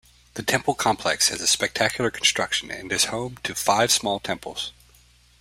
The 0.33 0.41
temple 0.41 0.73
complex 0.73 1.29
has 1.29 1.41
a 1.41 1.45
spectacular 1.47 2.09
construction 2.09 2.71
and 2.71 2.91
is 2.91 3.05
home 3.13 3.37
to 3.43 3.53
five 3.53 3.91
small 3.91 4.19
temples. 4.19 4.71